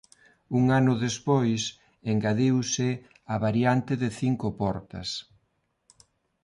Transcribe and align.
Un 0.57 0.63
ano 0.79 0.93
despois 1.05 1.61
engadiuse 2.11 2.89
a 3.33 3.35
variante 3.45 3.93
de 4.01 4.09
cinco 4.21 4.47
portas. 4.61 5.09